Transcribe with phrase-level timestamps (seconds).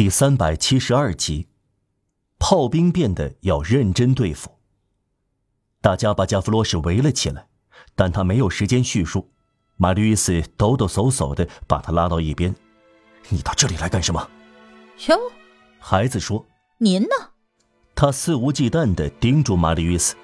[0.00, 1.46] 第三百七十二集，
[2.38, 4.50] 炮兵变得要认真对付。
[5.82, 7.48] 大家把加弗洛什围了起来，
[7.94, 9.30] 但他没有时间叙述。
[9.76, 12.56] 玛丽·伊斯抖抖擞擞的把他拉到一边
[13.28, 14.26] ：“你到这里来干什么？”
[15.06, 15.18] 哟，
[15.78, 16.46] 孩子说
[16.80, 17.08] ：“您呢？”
[17.94, 20.16] 他肆无忌惮的盯住玛丽·伊斯，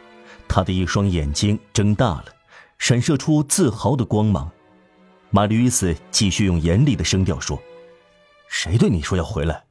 [0.49, 2.25] 他的一双眼睛睁大了，
[2.79, 4.51] 闪射出自豪的光芒。
[5.29, 7.61] 玛丽·伊斯继续用严厉的声调说。
[8.49, 9.65] 谁对你说要回来？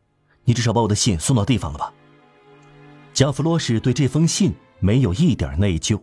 [0.43, 1.91] 你至少把我的信送到地方了吧？
[3.13, 5.99] 加弗罗什对这封信没有一点内疚，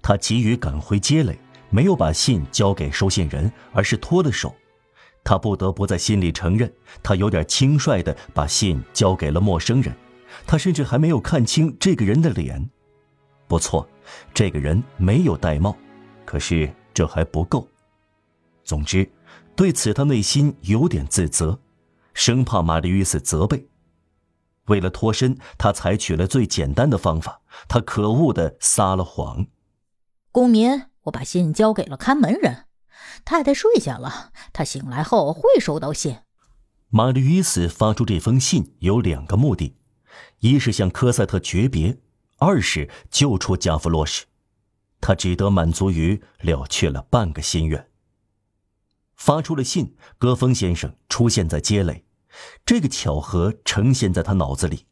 [0.00, 1.36] 他急于赶回街垒，
[1.70, 4.54] 没有把信交给收信人，而是脱了手。
[5.24, 6.72] 他不得不在心里承认，
[7.02, 9.92] 他有点轻率的把信交给了陌生人。
[10.46, 12.70] 他甚至还没有看清这个人的脸。
[13.48, 13.88] 不错，
[14.32, 15.76] 这个人没有戴帽，
[16.24, 17.66] 可是这还不够。
[18.62, 19.10] 总之，
[19.56, 21.58] 对此他内心有点自责。
[22.16, 23.68] 生怕玛丽·与斯责备，
[24.68, 27.42] 为了脱身，他采取了最简单的方法。
[27.68, 29.46] 他可恶的撒了谎。
[30.32, 32.64] 公民，我把信交给了看门人。
[33.26, 36.16] 太太睡下了，她醒来后会收到信。
[36.88, 39.76] 玛丽·与斯发出这封信有两个目的：
[40.38, 41.98] 一是向科赛特诀别，
[42.38, 44.24] 二是救出加弗洛什。
[45.02, 47.90] 他只得满足于了却了半个心愿。
[49.14, 52.05] 发出了信，戈峰先生出现在街垒。
[52.64, 54.86] 这个巧合呈现在他脑子里，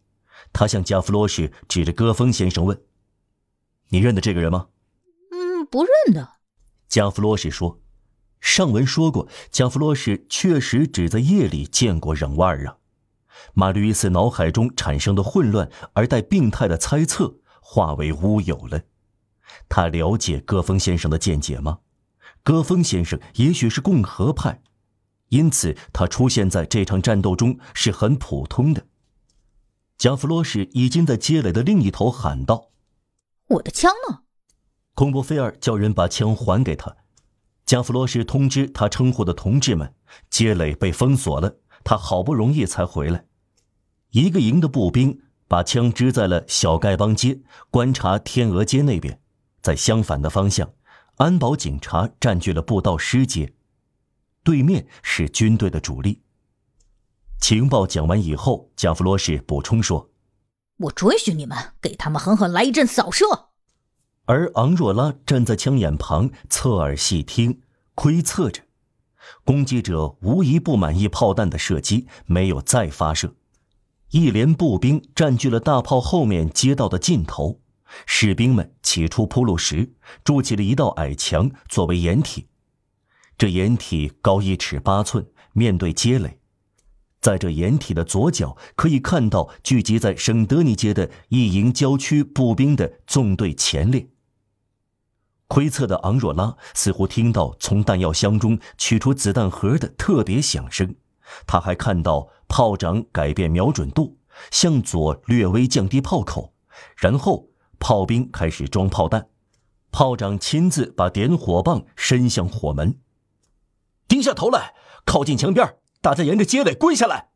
[0.53, 2.83] 他向加弗洛什指着戈峰先生问
[3.91, 4.69] ：“你认得这个人吗
[5.33, 6.35] ？”“嗯，不认得。”
[6.89, 7.81] 加弗洛什说。
[8.41, 12.77] 上文说过，加弗洛什确实只在夜里见过忍瓦尔啊。
[13.55, 18.83] 马吕斯脑海中产生的混乱而带病态的猜测化为乌有了。
[19.69, 21.79] 他了解戈峰先生的见解吗？
[22.43, 24.63] 戈峰先生也许是共和派。
[25.35, 28.87] 因此，他出现在这场战斗中是很普通的。
[29.99, 32.71] 加弗洛什已经在街垒的另一头喊道
[33.51, 34.21] ：“我的枪呢？”
[34.95, 36.97] 孔波菲尔叫人把枪还给他。
[37.67, 39.93] 加弗洛什通知他称呼的同志们，
[40.31, 43.27] 街垒被封锁了，他好不容易才回来。
[44.11, 49.21] 一个营的步兵把枪支在了小丐帮街，观察天鹅街那边。
[49.61, 50.73] 在相反的方向，
[51.17, 53.53] 安保警察占据了布道师街。
[54.45, 56.21] 对面是军队的主力。
[57.41, 60.11] 情报讲完以后，加弗罗什补充说
[60.79, 63.49] ：“我准许你们给他们狠狠来一阵扫射。”
[64.27, 67.61] 而昂若拉站在枪眼旁，侧耳细听，
[67.95, 68.63] 窥测着。
[69.45, 73.35] 攻击者无疑不满意炮弹的射击，没有再发射。
[74.11, 77.61] 一连步兵占据了大炮后面街道的尽头，
[78.07, 82.47] 士兵们起出铺路石，筑起了一道矮墙作为掩体。
[83.37, 86.39] 这掩体高一尺八寸，面对街垒，
[87.21, 94.09] 在这掩体的左角可以看到聚集在圣德尼街的一营郊区步兵的纵队前列。
[95.47, 100.95] 窥测的昂若拉似乎听到从弹药箱中取出子弹盒的特别响声，
[101.47, 104.17] 他还看到炮长改变瞄准度，
[104.51, 106.55] 向左略微降低炮口，
[106.97, 109.29] 然后炮兵开始装炮弹，
[109.91, 112.99] 炮长亲自把点火棒伸向火门。
[114.15, 117.31] 低下头来，靠近墙边，大家沿着街垒跪下来。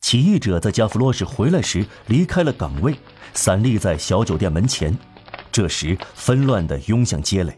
[0.00, 2.96] 起义者在加弗洛什回来时离开了岗位，
[3.32, 4.98] 散立在小酒店门前，
[5.52, 7.56] 这时纷乱地拥向街垒。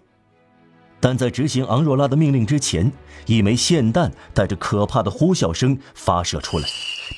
[1.00, 2.92] 但在执行昂若拉的命令之前，
[3.24, 6.68] 一枚霰弹带着可怕的呼啸声发射出来，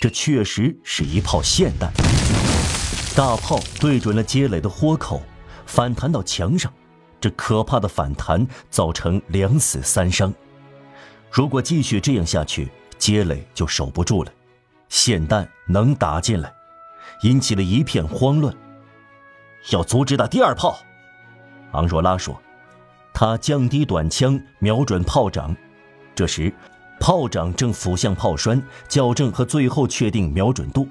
[0.00, 1.92] 这确实是一炮霰弹。
[3.16, 5.20] 大炮对准了街垒的豁口，
[5.66, 6.72] 反弹到墙上，
[7.20, 10.32] 这可怕的反弹造成两死三伤。
[11.34, 14.32] 如果继续这样下去，街垒就守不住了，
[14.88, 16.54] 霰弹能打进来，
[17.22, 18.54] 引起了一片慌乱。
[19.72, 20.78] 要阻止打第二炮，
[21.72, 22.40] 昂若拉说。
[23.12, 25.56] 他降低短枪，瞄准炮长。
[26.14, 26.54] 这时，
[27.00, 30.88] 炮长正俯向炮栓，校正和最后确定瞄准度。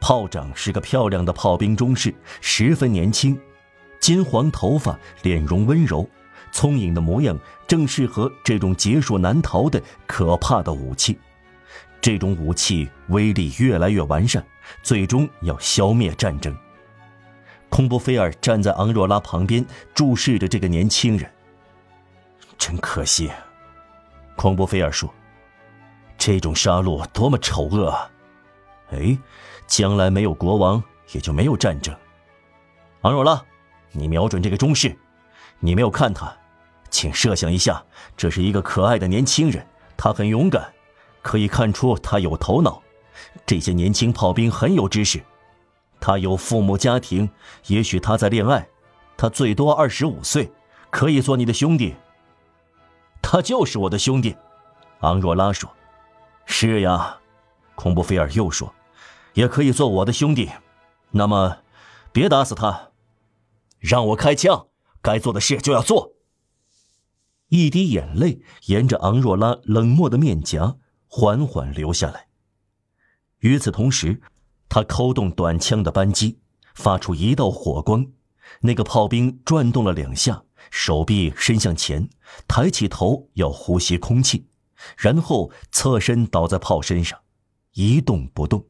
[0.00, 3.38] 炮长是个漂亮的炮兵中士，十分年轻，
[4.00, 6.08] 金黄头发，脸容温柔。
[6.52, 11.18] 聪颖的模样正适合这种劫数难逃的可怕的武器。
[12.00, 14.44] 这种武器威力越来越完善，
[14.82, 16.54] 最终要消灭战争。
[17.70, 19.64] 孔布菲尔站在昂若拉旁边，
[19.94, 21.28] 注视着这个年轻人。
[22.56, 23.30] 真可惜，
[24.36, 25.12] 孔布菲尔说
[26.16, 28.10] ：“这种杀戮多么丑恶啊！
[28.92, 29.18] 哎，
[29.66, 30.80] 将来没有国王，
[31.12, 31.92] 也就没有战争。”
[33.02, 33.42] 昂若拉，
[33.92, 34.96] 你瞄准这个中士，
[35.60, 36.32] 你没有看他。
[36.90, 37.84] 请设想一下，
[38.16, 39.66] 这是一个可爱的年轻人，
[39.96, 40.72] 他很勇敢，
[41.22, 42.80] 可以看出他有头脑。
[43.44, 45.20] 这些年轻炮兵很有知识。
[45.98, 47.28] 他有父母家庭，
[47.66, 48.68] 也许他在恋爱。
[49.16, 50.52] 他最多二十五岁，
[50.90, 51.94] 可以做你的兄弟。
[53.22, 54.36] 他就是我的兄弟，
[55.00, 55.68] 昂若拉说。
[56.46, 57.16] 是呀，
[57.74, 58.72] 孔布菲尔又说，
[59.32, 60.50] 也可以做我的兄弟。
[61.10, 61.58] 那么，
[62.12, 62.90] 别打死他，
[63.80, 64.66] 让我开枪。
[65.04, 66.14] 该做的事就要做。
[67.48, 72.28] 一滴眼泪沿着昂若拉冷漠的面颊缓缓流下来。
[73.40, 74.22] 与此同时，
[74.66, 76.38] 他扣动短枪的扳机，
[76.74, 78.06] 发出一道火光。
[78.60, 82.08] 那个炮兵转动了两下，手臂伸向前，
[82.48, 84.48] 抬起头要呼吸空气，
[84.96, 87.20] 然后侧身倒在炮身上，
[87.74, 88.66] 一动不动。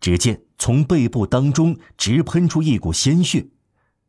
[0.00, 3.48] 只见从背部当中直喷出一股鲜血。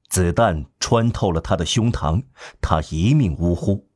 [0.09, 2.23] 子弹穿透了他的胸膛，
[2.59, 3.87] 他一命呜呼。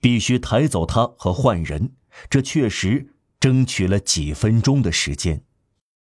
[0.00, 1.94] 必须抬走他和换人，
[2.28, 5.44] 这确实争取了几分钟的时间。